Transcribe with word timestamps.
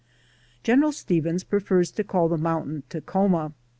General 0.63 0.91
Stevens 0.93 1.43
prefers 1.43 1.91
to 1.91 2.03
call 2.03 2.27
the 2.27 2.35
mountain 2.35 2.81
Takhoma. 2.89 3.53